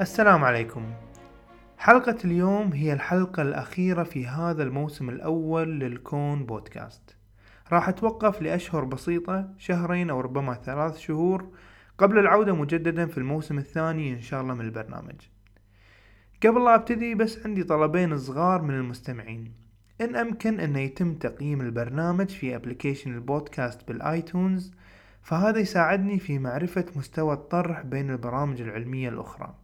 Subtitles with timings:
[0.00, 0.92] السلام عليكم.
[1.78, 7.16] حلقة اليوم هي الحلقة الأخيرة في هذا الموسم الأول للكون بودكاست.
[7.72, 11.48] راح أتوقف لأشهر بسيطة شهرين أو ربما ثلاث شهور
[11.98, 15.16] قبل العودة مجددا في الموسم الثاني إن شاء الله من البرنامج.
[16.46, 19.52] قبل لا أبتدي بس عندي طلبين صغار من المستمعين.
[20.00, 24.72] إن أمكن أن يتم تقييم البرنامج في application البودكاست بالآيتونز
[25.22, 29.54] فهذا يساعدني في معرفة مستوى الطرح بين البرامج العلمية الأخرى.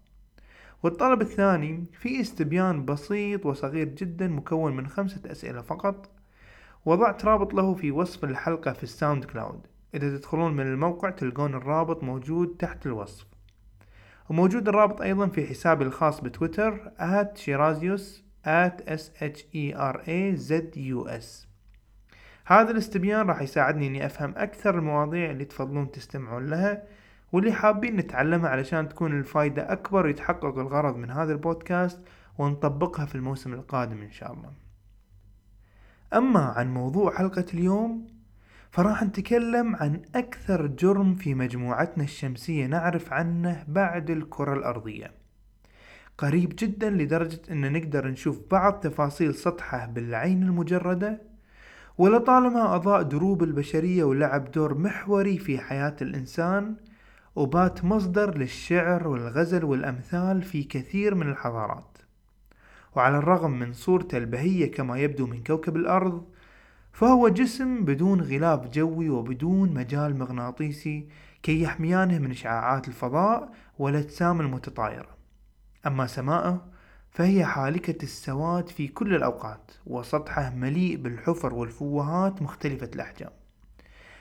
[0.84, 6.10] والطلب الثاني في استبيان بسيط وصغير جدا مكون من خمسة أسئلة فقط.
[6.84, 12.02] وضعت رابط له في وصف الحلقة في الساوند كلاود إذا تدخلون من الموقع تلقون الرابط
[12.05, 13.27] موجود تحت الوصف.
[14.30, 17.62] وموجود الرابط أيضا في حسابي الخاص بتويتر h e
[21.06, 21.46] s.
[22.46, 26.82] هذا الاستبيان راح يساعدني إني أفهم أكثر المواضيع اللي تفضلون تستمعون لها.
[27.34, 32.00] واللي حابين نتعلمها علشان تكون الفايدة أكبر ويتحقق الغرض من هذا البودكاست
[32.38, 34.52] ونطبقها في الموسم القادم إن شاء الله.
[36.14, 38.06] أما عن موضوع حلقة اليوم
[38.70, 45.12] فراح نتكلم عن أكثر جرم في مجموعتنا الشمسية نعرف عنه بعد الكرة الأرضية.
[46.18, 51.22] قريب جدا لدرجة أن نقدر نشوف بعض تفاصيل سطحه بالعين المجردة
[51.98, 56.77] ولطالما أضاء دروب البشرية ولعب دور محوري في حياة الإنسان
[57.36, 61.98] وبات مصدر للشعر والغزل والأمثال في كثير من الحضارات.
[62.96, 66.24] وعلى الرغم من صورته البهية كما يبدو من كوكب الأرض
[66.92, 71.08] فهو جسم بدون غلاف جوي وبدون مجال مغناطيسي
[71.42, 75.08] كي يحميانه من إشعاعات الفضاء والأجسام المتطايرة.
[75.86, 76.66] أما سماءه
[77.11, 83.30] فهي حالكة السواد في كل الأوقات وسطحه مليء بالحفر والفوهات مختلفة الأحجام.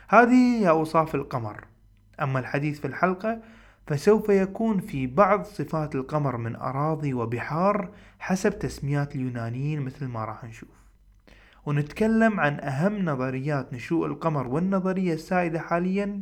[0.07, 1.72] هذه هي أوصاف القمر.
[2.21, 3.39] أما الحديث في الحلقة
[3.87, 10.43] فسوف يكون في بعض صفات القمر من أراضي وبحار حسب تسميات اليونانيين مثل ما راح
[10.43, 10.69] نشوف.
[11.65, 16.21] ونتكلم عن أهم نظريات نشوء القمر والنظرية السائدة حاليا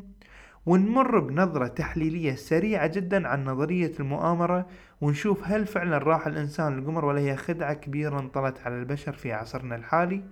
[0.65, 4.67] ونمر بنظرة تحليلية سريعة جدا عن نظرية المؤامرة
[5.01, 9.75] ونشوف هل فعلا راح الإنسان للقمر ولا هي خدعة كبيرة انطلت على البشر في عصرنا
[9.75, 10.23] الحالي.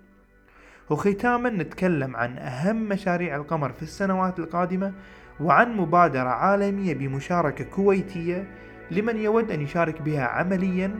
[0.89, 4.93] وختاما نتكلم عن أهم مشاريع القمر في السنوات القادمة
[5.39, 8.47] وعن مبادرة عالمية بمشاركة كويتية
[8.91, 10.91] لمن يود أن يشارك بها عمليا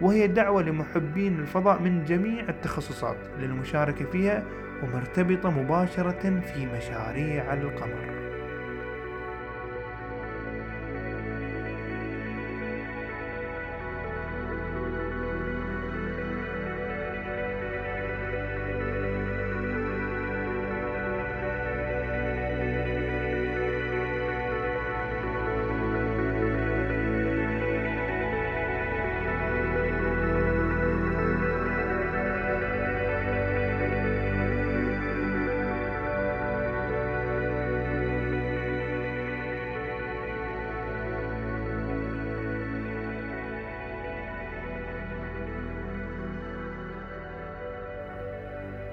[0.00, 4.44] وهي دعوة لمحبين الفضاء من جميع التخصصات للمشاركة فيها
[4.82, 8.25] ومرتبطة مباشرة في مشاريع القمر.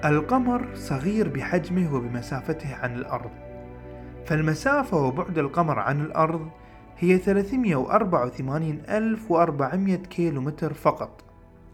[0.04, 3.30] القمر صغير بحجمه وبمسافته عن الأرض.
[4.26, 6.50] فالمسافة وبعد القمر عن الأرض
[6.98, 11.24] هي 384400 كيلو متر فقط.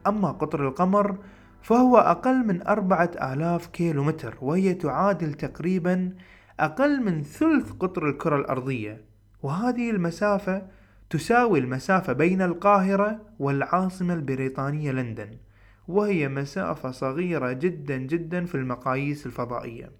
[0.06, 1.16] أما قطر القمر
[1.62, 6.14] فهو أقل من أربعة آلاف كيلو متر وهي تعادل تقريبا
[6.60, 9.04] أقل من ثلث قطر الكرة الأرضية.
[9.42, 10.62] وهذه المسافة
[11.10, 15.30] تساوي المسافة بين القاهرة والعاصمة البريطانية لندن.
[15.88, 19.90] وهي مسافة صغيرة جدا جدا في المقاييس الفضائية.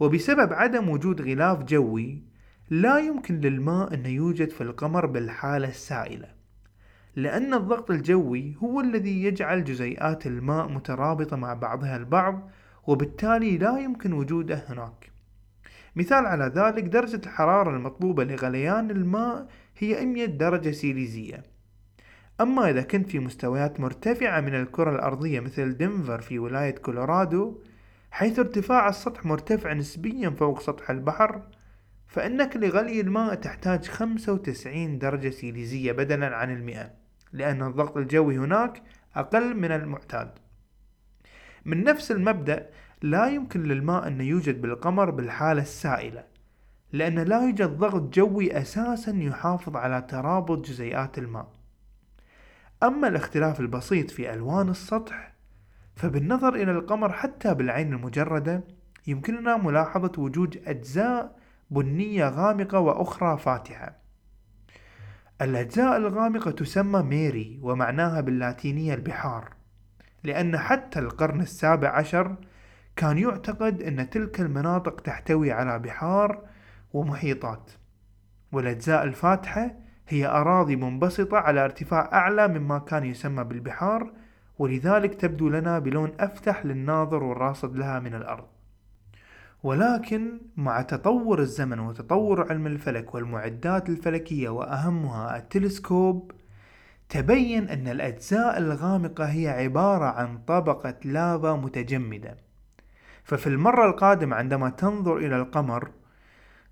[0.00, 2.22] وبسبب عدم وجود غلاف جوي
[2.70, 6.28] لا يمكن للماء أن يوجد في القمر بالحالة السائلة
[7.16, 12.50] لأن الضغط الجوي هو الذي يجعل جزيئات الماء مترابطة مع بعضها البعض
[12.86, 15.10] وبالتالي لا يمكن وجوده هناك.
[15.96, 19.46] مثال على ذلك درجة الحرارة المطلوبة لغليان الماء
[19.78, 21.42] هي 100 درجة سيليزية.
[22.40, 27.60] أما إذا كنت في مستويات مرتفعة من الكرة الأرضية مثل دنفر في ولاية كولورادو
[28.10, 31.42] حيث ارتفاع السطح مرتفع نسبيا فوق سطح البحر
[32.06, 36.90] فإنك لغلي الماء تحتاج 95 درجة سيليزية بدلا عن المئة
[37.32, 38.82] لأن الضغط الجوي هناك
[39.16, 40.30] أقل من المعتاد.
[41.64, 42.70] من نفس المبدأ
[43.02, 46.24] لا يمكن للماء أن يوجد بالقمر بالحالة السائلة
[46.92, 51.63] لأن لا يوجد ضغط جوي أساسا يحافظ على ترابط جزيئات الماء.
[52.84, 55.34] أما الاختلاف البسيط في ألوان السطح
[55.96, 58.64] فبالنظر إلى القمر حتى بالعين المجردة
[59.06, 61.38] يمكننا ملاحظة وجود أجزاء
[61.70, 63.96] بنية غامقة وأخرى فاتحة.
[65.42, 69.54] الأجزاء الغامقة تسمى ميري ومعناها باللاتينية البحار
[70.24, 72.36] لأن حتى القرن السابع عشر
[72.96, 76.48] كان يعتقد أن تلك المناطق تحتوي على بحار
[76.92, 77.70] ومحيطات
[78.52, 84.12] والأجزاء الفاتحة هي أراضي منبسطة على ارتفاع أعلى مما كان يسمى بالبحار
[84.58, 88.44] ولذلك تبدو لنا بلون أفتح للناظر والراصد لها من الأرض.
[89.62, 96.32] ولكن مع تطور الزمن وتطور علم الفلك والمعدات الفلكية وأهمها التلسكوب
[97.08, 102.36] تبين أن الأجزاء الغامقة هي عبارة عن طبقة لافا متجمدة.
[103.24, 105.90] ففي المرة القادمة عندما تنظر إلى القمر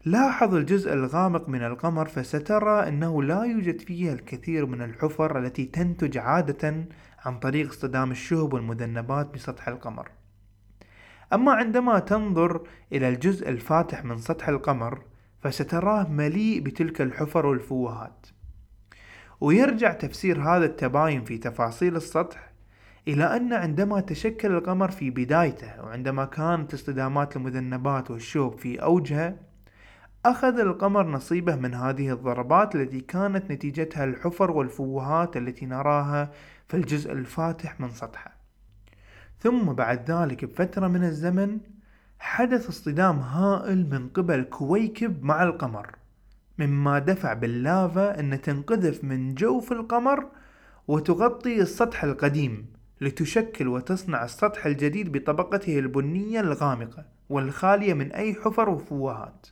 [0.05, 6.19] لاحظ الجزء الغامق من القمر فسترى أنه لا يوجد فيه الكثير من الحفر التي تنتج
[6.19, 6.85] عادة
[7.25, 10.11] عن طريق اصطدام الشهب والمذنبات بسطح القمر.
[11.33, 15.03] أما عندما تنظر إلى الجزء الفاتح من سطح القمر
[15.41, 18.27] فستراه مليء بتلك الحفر والفوهات.
[19.41, 22.53] ويرجع تفسير هذا التباين في تفاصيل السطح
[23.09, 29.52] إلى أن عندما تشكل القمر في بدايته وعندما كانت اصطدامات المذنبات والشوب في أوجها
[30.25, 36.31] أخذ القمر نصيبه من هذه الضربات التي كانت نتيجتها الحفر والفوهات التي نراها
[36.69, 38.37] في الجزء الفاتح من سطحه.
[39.41, 41.59] ثم بعد ذلك بفترة من الزمن
[42.19, 45.97] حدث اصطدام هائل من قبل كويكب مع القمر
[46.59, 50.27] مما دفع باللافا أن تنقذف من جوف القمر
[50.89, 52.67] وتغطي السطح القديم
[53.01, 59.47] لتشكل وتصنع السطح الجديد بطبقته البنية الغامقة والخالية من أي حفر وفوهات.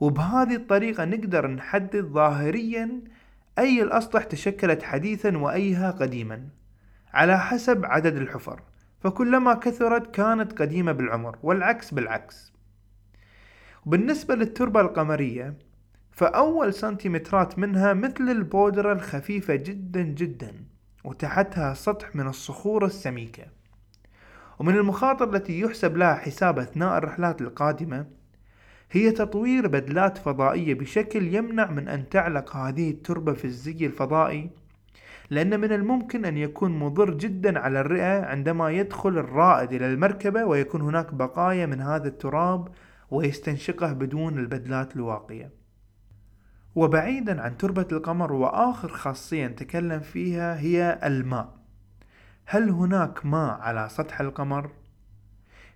[0.00, 3.00] وبهذه الطريقة نقدر نحدد ظاهريا
[3.58, 6.48] أي الأسطح تشكلت حديثا وأيها قديما
[7.12, 8.62] على حسب عدد الحفر.
[9.00, 12.52] فكلما كثرت كانت قديمة بالعمر والعكس بالعكس.
[13.86, 15.54] بالنسبة للتربة القمرية
[16.12, 20.54] فأول سنتيمترات منها مثل البودرة الخفيفة جدا جدا
[21.04, 23.44] وتحتها سطح من الصخور السميكة.
[24.58, 28.06] ومن المخاطر التي يحسب لها حساب أثناء الرحلات القادمة
[28.90, 34.50] هي تطوير بدلات فضائية بشكل يمنع من أن تعلق هذه التربة في الزي الفضائي
[35.30, 40.80] لأن من الممكن أن يكون مضر جدا على الرئة عندما يدخل الرائد إلى المركبة ويكون
[40.80, 42.68] هناك بقايا من هذا التراب
[43.10, 45.50] ويستنشقه بدون البدلات الواقية
[46.74, 51.58] وبعيدا عن تربة القمر وآخر خاصية نتكلم فيها هي الماء
[52.46, 54.70] هل هناك ماء على سطح القمر؟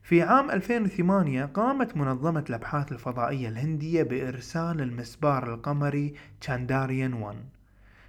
[0.02, 7.36] في عام 2008 قامت منظمة الأبحاث الفضائية الهندية بإرسال المسبار القمري تشانداريان 1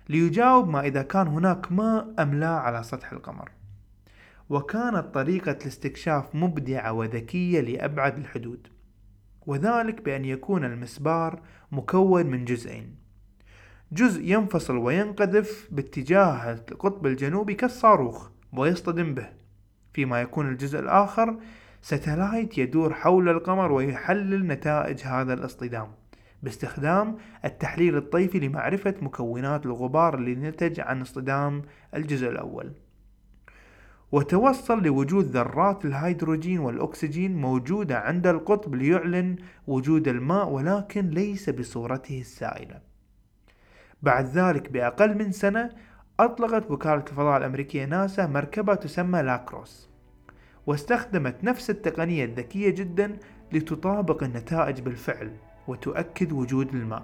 [0.09, 3.51] ليجاوب ما إذا كان هناك ماء أم لا على سطح القمر.
[4.49, 8.67] وكانت طريقة الاستكشاف مبدعة وذكية لأبعد الحدود
[9.47, 12.95] وذلك بأن يكون المسبار مكون من جزئين.
[13.91, 19.29] جزء ينفصل وينقذف باتجاه القطب الجنوبي كالصاروخ ويصطدم به.
[19.93, 21.37] فيما يكون الجزء الآخر
[21.83, 25.87] ستلايت يدور حول القمر ويحلل نتائج هذا الاصطدام
[26.43, 31.61] باستخدام التحليل الطيفي لمعرفة مكونات الغبار اللي نتج عن اصطدام
[31.95, 32.71] الجزء الأول.
[34.11, 39.35] وتوصل لوجود ذرات الهيدروجين والأكسجين موجودة عند القطب ليعلن
[39.67, 42.81] وجود الماء ولكن ليس بصورته السائلة.
[44.01, 45.69] بعد ذلك بأقل من سنة
[46.19, 49.92] أطلقت وكالة الفضاء الأمريكية ناسا مركبة تسمى لاكروس.
[50.67, 53.17] واستخدمت نفس التقنية الذكية جدا
[53.51, 55.31] لتطابق النتائج بالفعل
[55.67, 57.03] وتؤكد وجود الماء.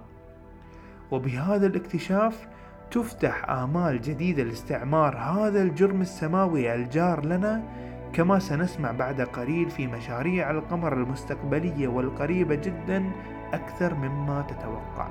[1.12, 2.48] وبهذا الاكتشاف
[2.92, 7.64] تفتح آمال جديدة لاستعمار هذا الجرم السماوي الجار لنا
[8.14, 13.12] كما سنسمع بعد قليل في مشاريع القمر المستقبلية والقريبة جدا
[13.54, 15.08] أكثر مما تتوقع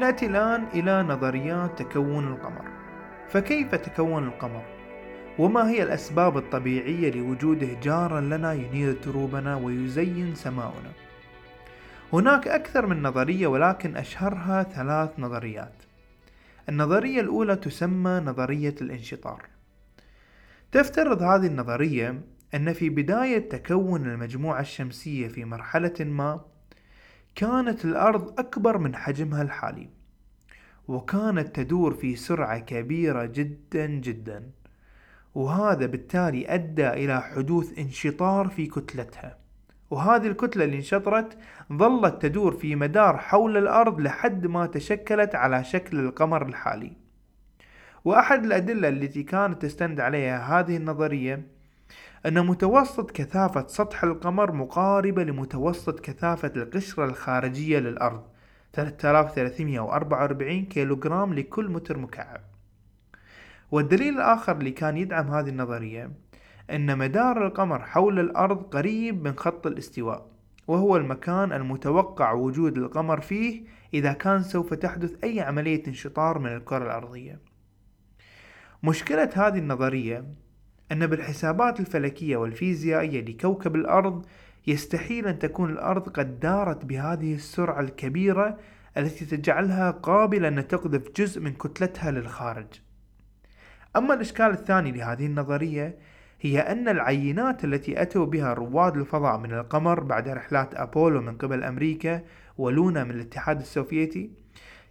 [0.00, 2.64] نأتي الآن إلى نظريات تكون القمر
[3.28, 4.62] فكيف تكون القمر؟
[5.38, 10.92] وما هي الأسباب الطبيعية لوجوده جارا لنا ينير دروبنا ويزين سماؤنا؟
[12.12, 15.82] هناك أكثر من نظرية ولكن أشهرها ثلاث نظريات
[16.68, 19.42] النظرية الأولى تسمى نظرية الانشطار
[20.72, 22.20] تفترض هذه النظرية
[22.54, 26.40] أن في بداية تكون المجموعة الشمسية في مرحلة ما
[27.34, 29.90] كانت الأرض أكبر من حجمها الحالي
[30.88, 34.50] وكانت تدور في سرعة كبيرة جدا جدا
[35.34, 39.38] وهذا بالتالي أدى إلى حدوث انشطار في كتلتها.
[39.90, 41.38] وهذه الكتلة اللي انشطرت
[41.72, 46.92] ظلت تدور في مدار حول الأرض لحد ما تشكلت على شكل القمر الحالي.
[48.04, 51.46] وأحد الأدلة التي كانت تستند عليها هذه النظرية
[52.26, 58.22] أن متوسط كثافة سطح القمر مقاربة لمتوسط كثافة القشرة الخارجية للأرض
[58.72, 62.40] 3344 كيلوغرام لكل متر مكعب.
[63.70, 66.10] والدليل الآخر اللي كان يدعم هذه النظرية
[66.70, 70.26] أن مدار القمر حول الأرض قريب من خط الاستواء
[70.68, 76.84] وهو المكان المتوقع وجود القمر فيه إذا كان سوف تحدث أي عملية انشطار من الكرة
[76.84, 77.40] الأرضية.
[78.82, 80.24] مشكلة هذه النظرية
[80.92, 84.26] أن بالحسابات الفلكية والفيزيائية لكوكب الأرض
[84.66, 88.58] يستحيل أن تكون الأرض قد دارت بهذه السرعة الكبيرة
[88.96, 92.66] التي تجعلها قابلة أن تقذف جزء من كتلتها للخارج.
[93.96, 95.98] أما الإشكال الثاني لهذه النظرية
[96.40, 101.64] هي أن العينات التي أتوا بها رواد الفضاء من القمر بعد رحلات أبولو من قبل
[101.64, 102.22] أمريكا
[102.58, 104.30] ولونا من الاتحاد السوفيتي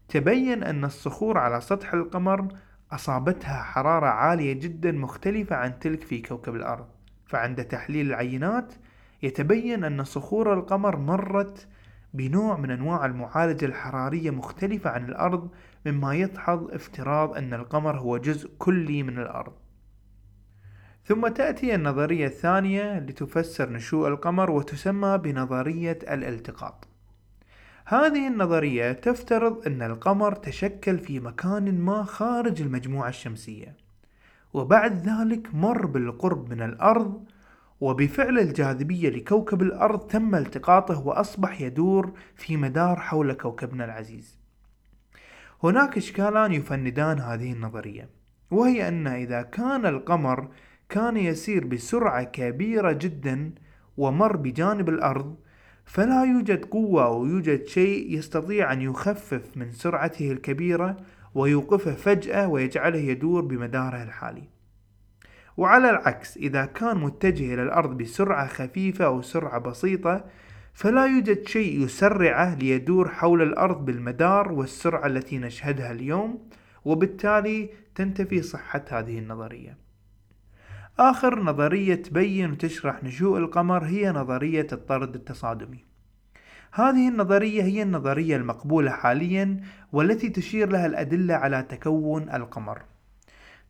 [0.09, 2.47] تبين أن الصخور على سطح القمر
[2.91, 6.87] أصابتها حرارة عالية جدا مختلفة عن تلك في كوكب الأرض.
[7.25, 8.73] فعند تحليل العينات
[9.23, 11.67] يتبين أن صخور القمر مرت
[12.13, 15.49] بنوع من أنواع المعالجة الحرارية مختلفة عن الأرض
[15.85, 19.53] مما يدحض افتراض أن القمر هو جزء كلي من الأرض.
[21.05, 26.88] ثم تأتي النظرية الثانية لتفسر نشوء القمر وتسمى بنظرية الالتقاط.
[27.91, 33.75] هذه النظرية تفترض أن القمر تشكل في مكان ما خارج المجموعة الشمسية
[34.53, 37.23] وبعد ذلك مر بالقرب من الأرض
[37.81, 44.37] وبفعل الجاذبية لكوكب الأرض تم التقاطه وأصبح يدور في مدار حول كوكبنا العزيز.
[45.63, 48.09] هناك إشكالان يفندان هذه النظرية
[48.51, 50.47] وهي أن إذا كان القمر
[50.89, 53.51] كان يسير بسرعة كبيرة جدا
[53.97, 55.35] ومر بجانب الأرض
[55.89, 60.97] فلا يوجد قوة أو يوجد شيء يستطيع أن يخفف من سرعته الكبيرة
[61.35, 64.43] ويوقفه فجأة ويجعله يدور بمداره الحالي.
[65.57, 70.25] وعلى العكس إذا كان متجه إلى الأرض بسرعة خفيفة أو سرعة بسيطة
[70.73, 76.49] فلا يوجد شيء يسرعه ليدور حول الأرض بالمدار والسرعة التي نشهدها اليوم
[76.85, 79.88] وبالتالي تنتفي صحة هذه النظرية.
[80.99, 85.85] آخر نظرية تبين وتشرح نشوء القمر هي نظرية الطرد التصادمي.
[86.71, 92.81] هذه النظرية هي النظرية المقبولة حاليا والتي تشير لها الأدلة على تكون القمر.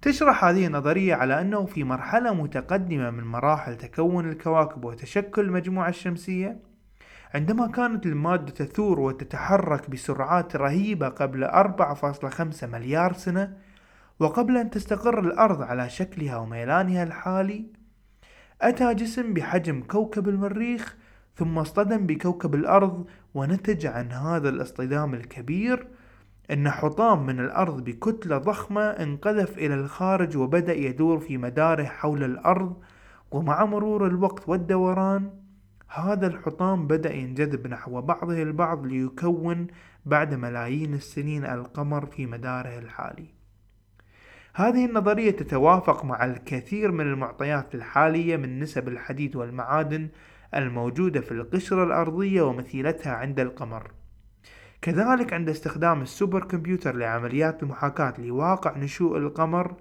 [0.01, 6.59] تشرح هذه النظرية على أنه في مرحلة متقدمة من مراحل تكون الكواكب وتشكل المجموعة الشمسية
[7.33, 13.57] عندما كانت المادة تثور وتتحرك بسرعات رهيبة قبل 4.5 مليار سنة
[14.19, 17.65] وقبل أن تستقر الأرض على شكلها وميلانها الحالي
[18.61, 20.95] أتى جسم بحجم كوكب المريخ
[21.35, 25.87] ثم اصطدم بكوكب الأرض ونتج عن هذا الاصطدام الكبير
[26.51, 32.75] أن حطام من الأرض بكتلة ضخمة انقذف إلى الخارج وبدأ يدور في مداره حول الأرض
[33.31, 35.29] ومع مرور الوقت والدوران
[35.87, 39.67] هذا الحطام بدأ ينجذب نحو بعضه البعض ليكون
[40.05, 43.38] بعد ملايين السنين القمر في مداره الحالي.
[44.59, 50.09] هذه النظرية تتوافق مع الكثير من المعطيات الحالية من نسب الحديد والمعادن
[50.55, 53.91] الموجودة في القشرة الأرضية ومثيلتها عند القمر.
[54.81, 59.75] كذلك عند استخدام السوبر كمبيوتر لعمليات المحاكاة لواقع نشوء القمر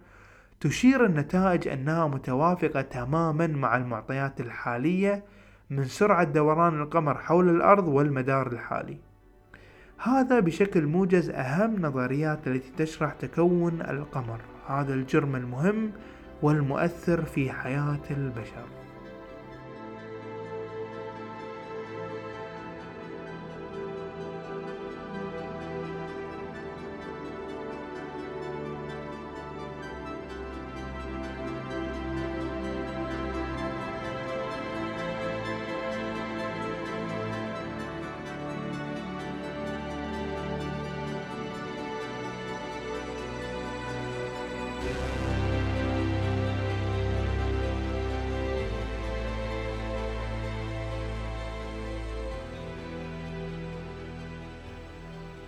[0.60, 5.24] تشير النتائج أنها متوافقة تماما مع المعطيات الحالية
[5.70, 8.98] من سرعة دوران القمر حول الأرض والمدار الحالي.
[9.98, 14.57] هذا بشكل موجز أهم نظريات التي تشرح تكون القمر.
[14.68, 15.92] هذا الجرم المهم
[16.42, 18.77] والمؤثر في حياة البشر.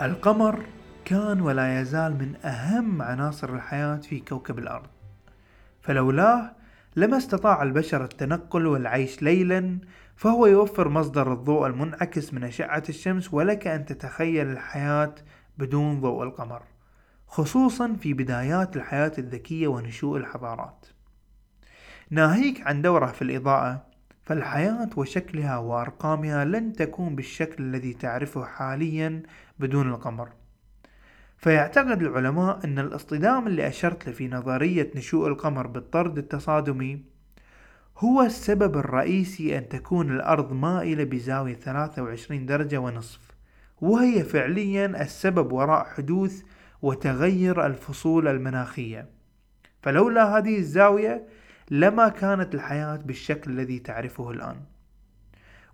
[0.02, 0.66] القمر
[1.04, 4.87] كان ولا يزال من أهم عناصر الحياة في كوكب الأرض.
[5.80, 6.52] فلولاه
[6.97, 9.78] لما استطاع البشر التنقل والعيش ليلا
[10.16, 15.14] فهو يوفر مصدر الضوء المنعكس من أشعة الشمس ولك أن تتخيل الحياة
[15.59, 16.62] بدون ضوء القمر
[17.26, 20.87] خصوصا في بدايات الحياة الذكية ونشوء الحضارات.
[22.11, 23.89] ناهيك عن دورة في الإضاءة.
[24.30, 29.22] فالحياة وشكلها وأرقامها لن تكون بالشكل الذي تعرفه حاليا
[29.58, 30.28] بدون القمر.
[31.37, 37.02] فيعتقد العلماء أن الاصطدام اللي أشرت له في نظرية نشوء القمر بالطرد التصادمي
[37.99, 43.20] هو السبب الرئيسي أن تكون الأرض مائلة بزاوية 23 درجة ونصف
[43.80, 46.42] وهي فعليا السبب وراء حدوث
[46.82, 49.06] وتغير الفصول المناخية.
[49.82, 51.26] فلولا هذه الزاوية
[51.70, 54.56] لما كانت الحياة بالشكل الذي تعرفه الآن.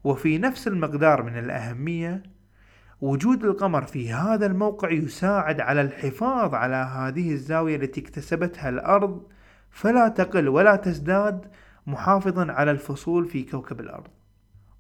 [0.05, 2.23] وفي نفس المقدار من الأهمية
[3.01, 9.23] وجود القمر في هذا الموقع يساعد على الحفاظ على هذه الزاوية التي اكتسبتها الأرض
[9.71, 11.47] فلا تقل ولا تزداد
[11.87, 14.09] محافظا على الفصول في كوكب الأرض.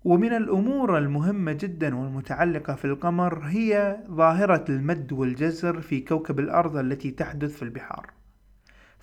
[0.05, 7.11] ومن الأمور المهمة جدا والمتعلقة في القمر هي ظاهرة المد والجزر في كوكب الأرض التي
[7.11, 8.11] تحدث في البحار.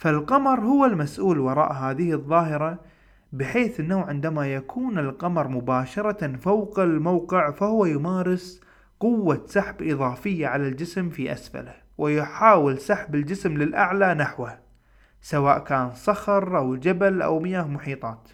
[0.03, 2.79] فالقمر هو المسؤول وراء هذه الظاهرة
[3.33, 8.61] بحيث أنه عندما يكون القمر مباشرة فوق الموقع فهو يمارس
[8.99, 14.59] قوة سحب إضافية على الجسم في أسفله ويحاول سحب الجسم للأعلى نحوه
[15.21, 18.29] سواء كان صخر أو جبل أو مياه محيطات.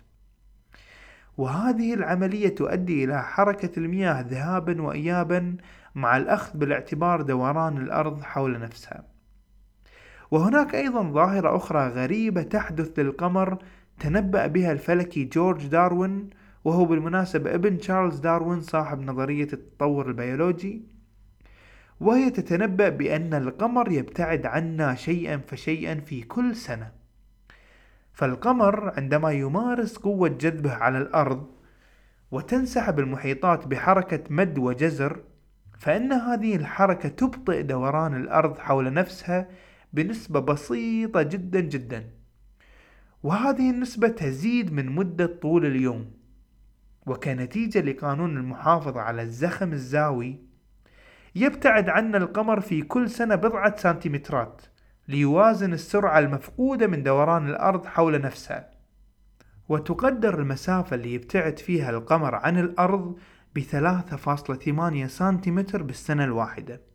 [1.38, 5.58] وهذه العملية تؤدي إلى حركة المياه ذهابا وإيابا
[5.96, 9.19] مع الأخذ بالاعتبار دوران الأرض حول نفسها.
[10.32, 13.58] وهناك أيضا ظاهرة أخرى غريبة تحدث للقمر
[14.00, 16.30] تنبأ بها الفلكي جورج داروين
[16.64, 20.84] وهو بالمناسبة ابن تشارلز داروين صاحب نظرية التطور البيولوجي.
[22.00, 26.92] وهي تتنبأ بأن القمر يبتعد عنا شيئا فشيئا في كل سنة.
[28.14, 31.48] فالقمر عندما يمارس قوة جذبه على الأرض
[32.32, 35.20] وتنسحب المحيطات بحركة مد وجزر
[35.80, 39.48] فإن هذه الحركة تبطئ دوران الأرض حول نفسها
[39.94, 42.10] بنسبة بسيطة جدا جدا.
[43.24, 46.12] وهذه النسبة تزيد من مدة طول اليوم.
[47.06, 50.40] وكنتيجة لقانون المحافظة على الزخم الزاوي
[51.36, 54.62] يبتعد عنا القمر في كل سنة بضعة سنتيمترات
[55.08, 58.70] ليوازن السرعة المفقودة من دوران الأرض حول نفسها
[59.70, 63.18] وتقدر المسافة اللي يبتعد فيها القمر عن الأرض
[64.18, 66.89] فاصلة ثمانية سنتيمتر بالسنة الواحدة.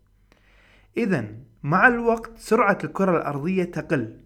[0.97, 1.25] إذا
[1.63, 4.17] مع الوقت سرعة الكرة الأرضية تقل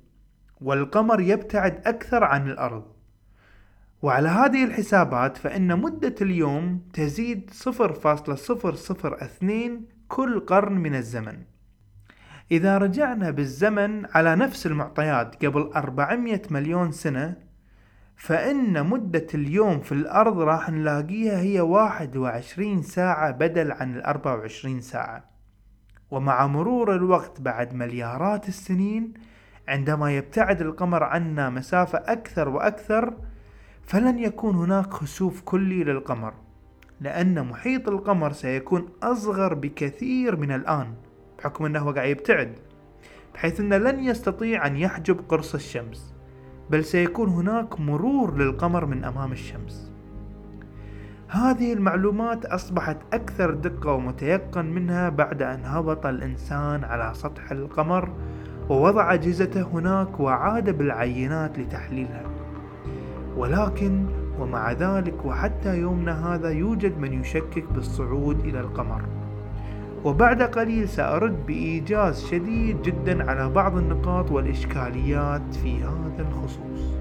[0.61, 2.85] والقمر يبتعد أكثر عن الأرض.
[4.02, 9.44] وعلى هذه الحسابات فإن مدة اليوم تزيد 0.002
[10.09, 11.42] كل قرن من الزمن.
[12.50, 17.37] إذا رجعنا بالزمن على نفس المعطيات قبل 400 مليون سنة
[18.16, 25.38] فإن مدة اليوم في الأرض راح نلاقيها هي 21 ساعة بدل عن ال 24 ساعة.
[26.11, 29.14] ومع مرور الوقت بعد مليارات السنين
[29.68, 33.14] عندما يبتعد القمر عنا مسافة أكثر وأكثر
[33.83, 36.35] فلن يكون هناك خسوف كلي للقمر
[37.01, 40.94] لأن محيط القمر سيكون أصغر بكثير من الآن
[41.38, 42.59] بحكم أنه قاعد يبتعد
[43.35, 46.14] بحيث أنه لن يستطيع أن يحجب قرص الشمس
[46.71, 49.88] بل سيكون هناك مرور للقمر من أمام الشمس.
[51.30, 58.08] هذه المعلومات أصبحت أكثر دقة ومتيقن منها بعد أن هبط الإنسان على سطح القمر
[58.68, 62.22] ووضع أجهزته هناك وعاد بالعينات لتحليلها.
[63.36, 64.06] ولكن
[64.40, 69.02] ومع ذلك وحتى يومنا هذا يوجد من يشكك بالصعود إلى القمر.
[70.04, 76.97] وبعد قليل سأرد بإيجاز شديد جدا على بعض النقاط والإشكاليات في هذا الخصوص.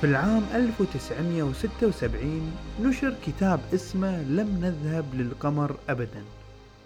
[0.00, 6.24] في العام 1976 نشر كتاب اسمه لم نذهب للقمر أبدا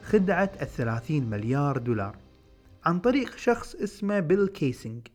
[0.03, 2.17] خدعة الثلاثين مليار دولار.
[2.85, 5.07] عن طريق شخص اسمه بيل كيسينج.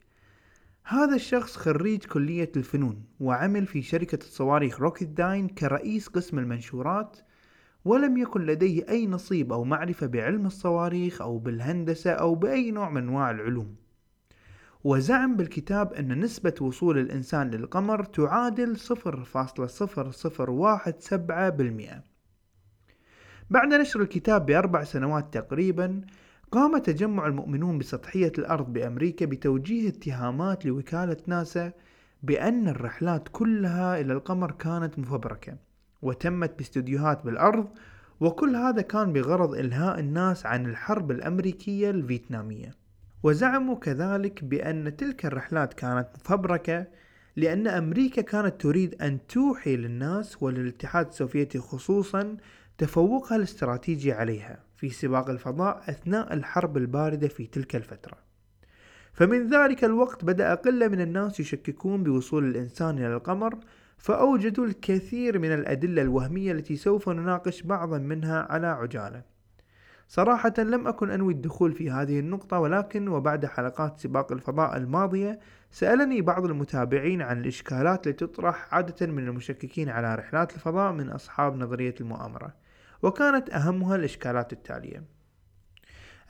[0.83, 7.17] هذا الشخص خريج كلية الفنون وعمل في شركة الصواريخ روكيت داين كرئيس قسم المنشورات
[7.85, 13.01] ولم يكن لديه أي نصيب أو معرفة بعلم الصواريخ أو بالهندسة أو بأي نوع من
[13.01, 13.86] أنواع العلوم.
[14.87, 18.81] وزعم بالكتاب أن نسبة وصول الإنسان للقمر تعادل 0.0017%
[23.49, 26.01] بعد نشر الكتاب بأربع سنوات تقريبا
[26.51, 31.71] قام تجمع المؤمنون بسطحية الأرض بأمريكا بتوجيه اتهامات لوكالة ناسا
[32.23, 35.57] بأن الرحلات كلها إلى القمر كانت مفبركة
[36.01, 37.67] وتمت باستديوهات بالأرض
[38.19, 42.86] وكل هذا كان بغرض إلهاء الناس عن الحرب الأمريكية الفيتنامية.
[43.23, 46.87] وزعموا كذلك بأن تلك الرحلات كانت مفبركة
[47.35, 52.37] لأن أمريكا كانت تريد أن توحي للناس وللاتحاد السوفيتي خصوصا
[52.77, 58.17] تفوقها الاستراتيجي عليها في سباق الفضاء أثناء الحرب الباردة في تلك الفترة.
[59.13, 63.59] فمن ذلك الوقت بدأ قلة من الناس يشككون بوصول الإنسان إلى القمر
[63.97, 69.36] فأوجدوا الكثير من الأدلة الوهمية التي سوف نناقش بعضا منها على عجالة.
[70.07, 75.39] صراحة لم أكن أنوي الدخول في هذه النقطة ولكن وبعد حلقات سباق الفضاء الماضية
[75.71, 81.55] سألني بعض المتابعين عن الإشكالات التي تطرح عادة من المشككين على رحلات الفضاء من أصحاب
[81.55, 82.53] نظرية المؤامرة
[83.01, 85.03] وكانت أهمها الإشكالات التالية.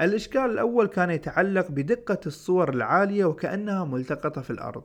[0.02, 4.84] الإشكال الأول كان يتعلق بدقة الصور العالية وكأنها ملتقطة في الأرض.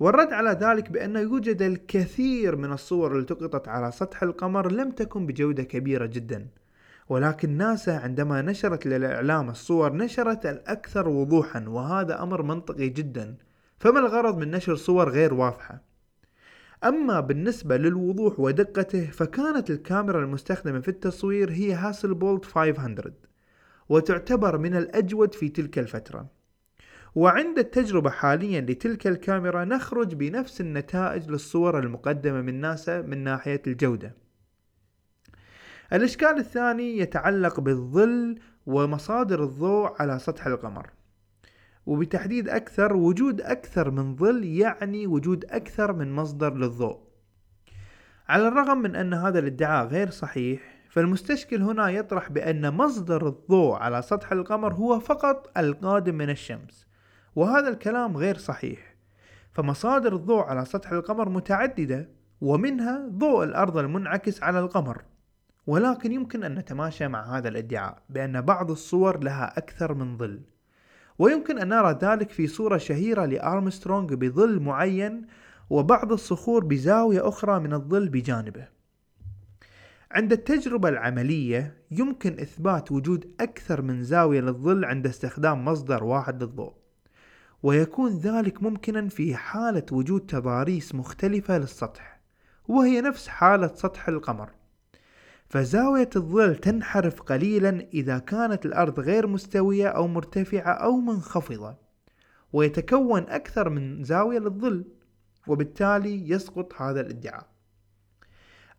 [0.00, 5.62] والرد على ذلك بأن يوجد الكثير من الصور التقطت على سطح القمر لم تكن بجودة
[5.62, 6.46] كبيرة جدا.
[7.08, 13.36] ولكن ناسا عندما نشرت للإعلام الصور نشرت الأكثر وضوحا وهذا أمر منطقي جدا.
[13.78, 15.82] فما الغرض من نشر صور غير واضحة؟
[16.84, 23.12] أما بالنسبة للوضوح ودقته فكانت الكاميرا المستخدمة في التصوير هي هاسل بولت 500
[23.88, 26.26] وتعتبر من الأجود في تلك الفترة.
[27.14, 34.27] وعند التجربة حاليا لتلك الكاميرا نخرج بنفس النتائج للصور المقدمة من ناسا من ناحية الجودة.
[35.92, 40.90] الإشكال الثاني يتعلق بالظل ومصادر الضوء على سطح القمر.
[41.86, 46.98] وبتحديد أكثر وجود أكثر من ظل يعني وجود أكثر من مصدر للضوء.
[48.28, 54.02] على الرغم من أن هذا الادعاء غير صحيح فالمستشكل هنا يطرح بأن مصدر الضوء على
[54.02, 56.86] سطح القمر هو فقط القادم من الشمس
[57.36, 58.94] وهذا الكلام غير صحيح.
[59.52, 62.08] فمصادر الضوء على سطح القمر متعددة
[62.40, 65.02] ومنها ضوء الأرض المنعكس على القمر.
[65.68, 70.40] ولكن يمكن أن نتماشى مع هذا الإدعاء بأن بعض الصور لها أكثر من ظل.
[71.18, 75.26] ويمكن أن نرى ذلك في صورة شهيرة لأرمسترونغ بظل معين
[75.70, 78.68] وبعض الصخور بزاوية أخرى من الظل بجانبه.
[80.10, 86.74] عند التجربة العملية يمكن إثبات وجود أكثر من زاوية للظل عند استخدام مصدر واحد للضوء.
[87.62, 92.20] ويكون ذلك ممكنا في حالة وجود تضاريس مختلفة للسطح
[92.68, 94.57] وهي نفس حالة سطح القمر.
[95.48, 101.76] فزاوية الظل تنحرف قليلا إذا كانت الأرض غير مستوية أو مرتفعة أو منخفضة
[102.52, 104.84] ويتكون أكثر من زاوية للظل
[105.46, 107.46] وبالتالي يسقط هذا الادعاء.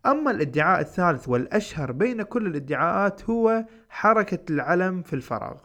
[0.05, 5.57] أما الادعاء الثالث والأشهر بين كل الادعاءات هو حركة العلم في الفراغ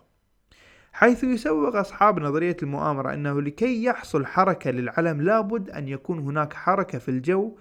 [0.92, 6.98] حيث يسوق أصحاب نظرية المؤامرة أنه لكي يحصل حركة للعلم لابد أن يكون هناك حركة
[6.98, 7.56] في الجو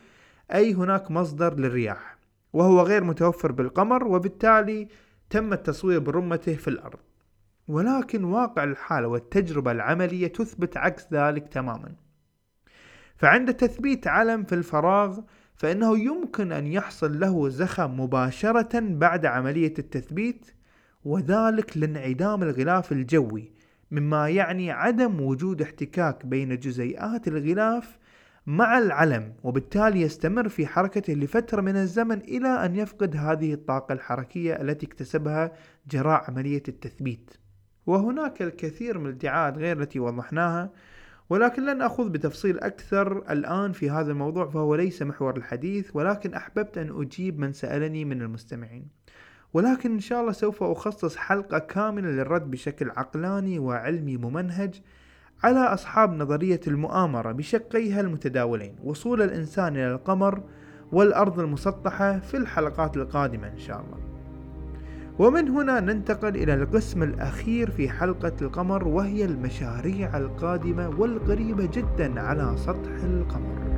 [0.54, 2.13] أي هناك مصدر للرياح.
[2.54, 4.88] وهو غير متوفر بالقمر وبالتالي
[5.30, 7.00] تم التصوير برمته في الأرض.
[7.68, 11.96] ولكن واقع الحالة والتجربة العملية تثبت عكس ذلك تماما.
[13.16, 15.20] فعند تثبيت علم في الفراغ
[15.56, 20.46] فإنه يمكن أن يحصل له زخم مباشرة بعد عملية التثبيت
[21.06, 23.52] وذلك لانعدام الغلاف الجوي
[23.92, 27.98] مما يعني عدم وجود احتكاك بين جزيئات الغلاف
[28.48, 34.54] مع العلم وبالتالي يستمر في حركته لفترة من الزمن إلى أن يفقد هذه الطاقة الحركية
[34.62, 35.52] التي اكتسبها
[35.92, 37.32] جراء عملية التثبيت.
[37.86, 40.70] وهناك الكثير من الادعاءات غير التي وضحناها
[41.30, 46.78] ولكن لن أخوض بتفصيل أكثر الآن في هذا الموضوع فهو ليس محور الحديث ولكن أحببت
[46.78, 48.88] أن أجيب من سألني من المستمعين.
[49.54, 54.82] ولكن إن شاء الله سوف أخصص حلقة كاملة للرد بشكل عقلاني وعلمي ممنهج
[55.44, 60.42] على أصحاب نظرية المؤامرة بشقيها المتداولين وصول الإنسان إلى القمر
[60.92, 63.98] والأرض المسطحة في الحلقات القادمة إن شاء الله.
[65.20, 72.58] ومن هنا ننتقل إلى القسم الأخير في حلقة القمر وهي المشاريع القادمة والقريبة جدا على
[72.58, 73.73] سطح القمر.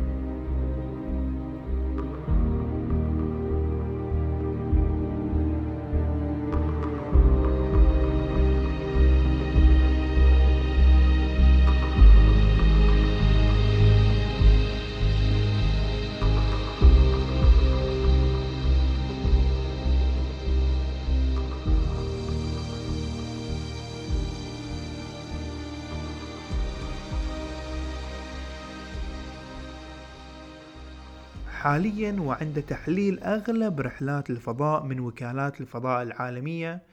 [31.66, 36.84] حاليا وعند تحليل أغلب رحلات الفضاء من وكالات الفضاء العالمية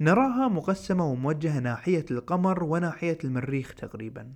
[0.00, 4.32] نراها مقسمة وموجهة ناحية القمر وناحية المريخ تقريبا.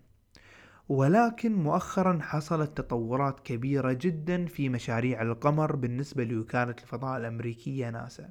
[0.89, 8.29] ولكن مؤخرا حصلت تطورات كبيرة جدا في مشاريع القمر بالنسبة لوكالة الفضاء الأمريكية ناسا.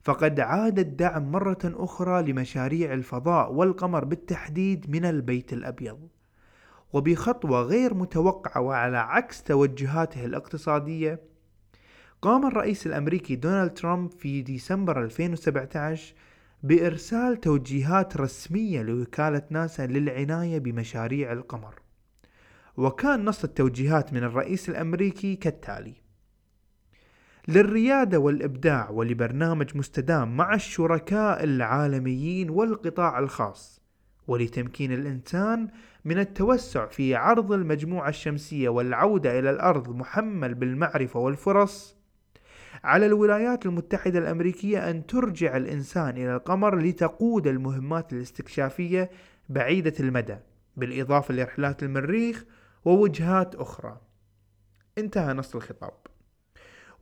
[0.00, 6.08] فقد عاد الدعم مرة أخرى لمشاريع الفضاء والقمر بالتحديد من البيت الأبيض.
[6.92, 11.20] وبخطوة غير متوقعة وعلى عكس توجهاته الاقتصادية
[12.22, 16.14] قام الرئيس الأمريكي دونالد ترامب في ديسمبر 2017
[16.62, 21.74] بإرسال توجيهات رسمية لوكالة ناسا للعناية بمشاريع القمر.
[22.76, 25.94] وكان نص التوجيهات من الرئيس الأمريكي كالتالي
[27.48, 33.81] للريادة والإبداع ولبرنامج مستدام مع الشركاء العالميين والقطاع الخاص.
[34.28, 35.68] ولتمكين الإنسان
[36.04, 41.96] من التوسع في عرض المجموعة الشمسية والعودة إلى الأرض محمل بالمعرفة والفرص.
[42.84, 49.10] على الولايات المتحدة الأمريكية أن ترجع الإنسان إلى القمر لتقود المهمات الاستكشافية
[49.48, 50.36] بعيدة المدى
[50.76, 52.44] بالإضافة لرحلات المريخ
[52.84, 54.00] ووجهات أخرى.
[54.98, 55.92] انتهى نص الخطاب.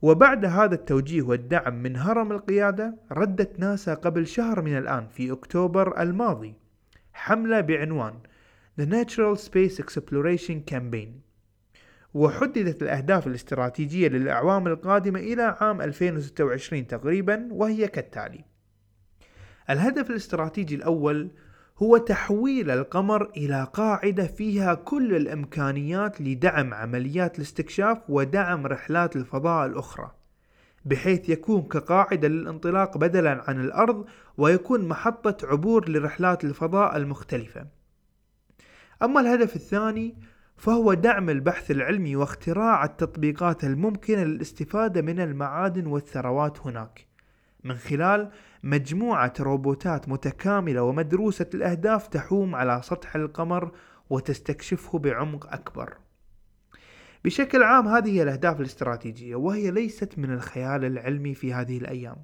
[0.01, 6.01] وبعد هذا التوجيه والدعم من هرم القيادة ردت ناسا قبل شهر من الآن في أكتوبر
[6.01, 6.60] الماضي
[7.13, 8.13] حملة بعنوان
[8.81, 11.09] The Natural Space Exploration Campaign.
[12.13, 18.45] وحددت الأهداف الاستراتيجية للأعوام القادمة إلى عام 2026 تقريبا وهي كالتالي.
[19.69, 21.31] الهدف الاستراتيجي الأول
[21.77, 30.20] هو تحويل القمر إلى قاعدة فيها كل الإمكانيات لدعم عمليات الاستكشاف ودعم رحلات الفضاء الأخرى.
[30.85, 34.05] بحيث يكون كقاعدة للانطلاق بدلا عن الأرض
[34.37, 37.67] ويكون محطة عبور لرحلات الفضاء المختلفة
[39.03, 40.15] أما الهدف الثاني
[40.57, 47.07] فهو دعم البحث العلمي واختراع التطبيقات الممكنة للاستفادة من المعادن والثروات هناك
[47.63, 48.31] من خلال
[48.63, 53.71] مجموعة روبوتات متكاملة ومدروسة الأهداف تحوم على سطح القمر
[54.09, 55.97] وتستكشفه بعمق أكبر.
[57.25, 62.15] بشكل عام هذه هي الأهداف الاستراتيجية وهي ليست من الخيال العلمي في هذه الأيام.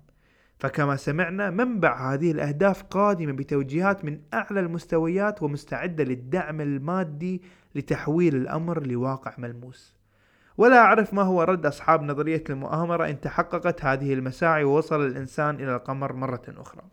[0.60, 7.41] فكما سمعنا منبع هذه الأهداف قادمة بتوجيهات من أعلى المستويات ومستعدة للدعم المادي
[7.75, 9.97] لتحويل الأمر لواقع ملموس.
[10.57, 15.75] ولا أعرف ما هو رد أصحاب نظرية المؤامرة إن تحققت هذه المساعي ووصل الإنسان إلى
[15.75, 16.83] القمر مرة أخرى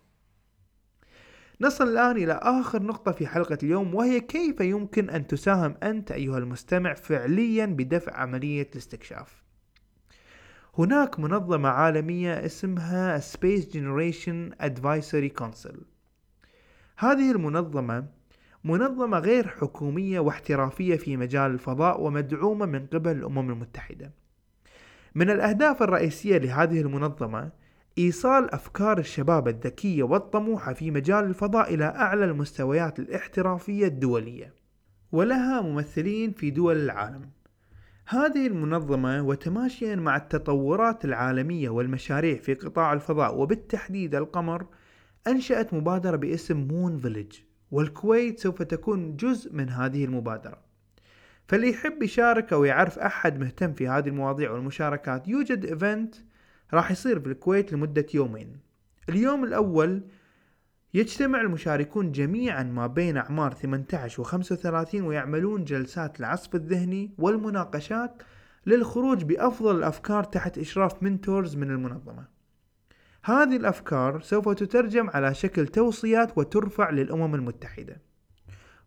[1.60, 6.38] نصل الآن إلى آخر نقطة في حلقة اليوم وهي كيف يمكن أن تساهم أنت أيها
[6.38, 9.42] المستمع فعليا بدفع عملية الاستكشاف
[10.78, 15.76] هناك منظمة عالمية اسمها Space Generation Advisory Council
[16.96, 18.06] هذه المنظمة
[18.64, 24.12] منظمة غير حكومية واحترافية في مجال الفضاء ومدعومة من قبل الأمم المتحدة.
[25.14, 27.50] من الأهداف الرئيسية لهذه المنظمة
[27.98, 34.54] إيصال أفكار الشباب الذكية والطموحة في مجال الفضاء إلى أعلى المستويات الاحترافية الدولية،
[35.12, 37.30] ولها ممثلين في دول العالم.
[38.06, 44.66] هذه المنظمة وتماشيا مع التطورات العالمية والمشاريع في قطاع الفضاء وبالتحديد القمر،
[45.26, 47.32] أنشأت مبادرة باسم Moon Village
[47.70, 50.58] والكويت سوف تكون جزء من هذه المبادرة
[51.48, 56.14] فاللي يحب يشارك أو يعرف أحد مهتم في هذه المواضيع والمشاركات يوجد event
[56.72, 58.56] راح يصير في الكويت لمدة يومين.
[59.08, 60.02] اليوم الأول
[60.94, 68.22] يجتمع المشاركون جميعا ما بين أعمار 18 و 35 ويعملون جلسات العصف الذهني والمناقشات
[68.66, 72.24] للخروج بأفضل الأفكار تحت إشراف منتورز من المنظمة.
[73.24, 78.00] هذه الأفكار سوف تترجم على شكل توصيات وترفع للأمم المتحدة.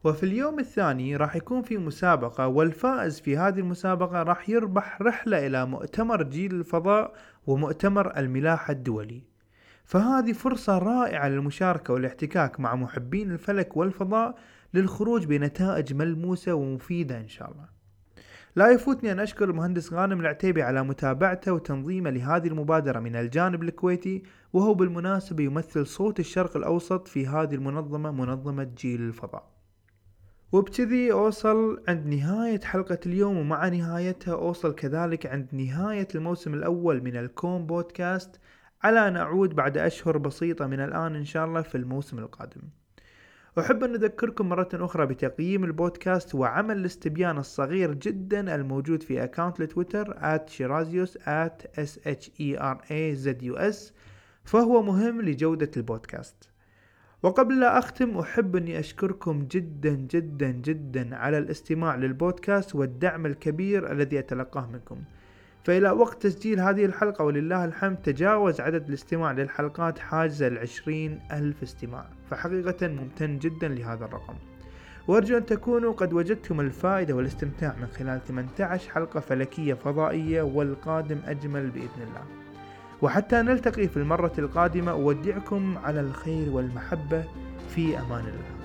[0.08, 5.66] وفي اليوم الثاني راح يكون في مسابقة والفائز في هذه المسابقة راح يربح رحلة إلى
[5.66, 7.14] مؤتمر جيل الفضاء
[7.48, 9.24] ومؤتمر الملاحة الدولي.
[9.86, 14.36] فهذه فرصة رائعة للمشاركة والاحتكاك مع محبين الفلك والفضاء
[14.74, 17.66] للخروج بنتائج ملموسة ومفيدة إن شاء الله.
[18.56, 24.24] لا يفوتني أن أشكر المهندس غانم العتيبي على متابعته وتنظيمه لهذه المبادرة من الجانب الكويتي
[24.54, 29.57] وهو بالمناسبة يمثل صوت الشرق الأوسط في هذه المنظمة منظمة جيل الفضاء.
[30.52, 37.18] وبكذي أوصل عند نهاية حلقة اليوم ومع نهايتها أوصل كذلك عند نهاية الموسم الأول من
[37.18, 38.40] الكوم بودكاست
[38.84, 42.62] على أن أعود بعد أشهر بسيطة من الآن إن شاء الله في الموسم القادم.
[43.60, 50.14] أحب أن أذكركم مرة أخرى بتقييم البودكاست وعمل الاستبيان الصغير جدا الموجود في أكاونت لتويتر
[50.14, 50.62] h
[52.40, 53.92] e s
[54.44, 56.57] فهو مهم لجودة البودكاست.
[57.24, 64.20] وقبل لا أختم أحب أني أشكركم جدا جدا جدا على الاستماع للبودكاست والدعم الكبير الذي
[64.20, 64.98] أتلقاه منكم.
[65.64, 72.06] فإلى وقت تسجيل هذه الحلقة ولله الحمد تجاوز عدد الاستماع للحلقات حاجز العشرين ألف استماع.
[72.30, 74.36] فحقيقة ممتن جدا لهذا الرقم.
[75.08, 81.70] وأرجو أن تكونوا قد وجدتم الفائدة والاستمتاع من خلال 18 حلقة فلكية فضائية والقادم أجمل
[81.70, 82.47] بإذن الله.
[83.02, 87.24] وحتى نلتقي في المرة القادمة أودعكم على الخير والمحبة.
[87.76, 88.57] في أمان الله.